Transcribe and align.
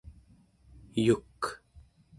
yuk 1.05 1.41